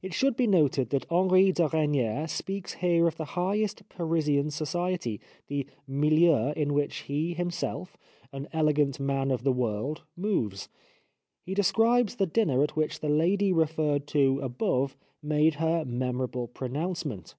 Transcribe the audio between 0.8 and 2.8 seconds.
that Henri de Regnier speaks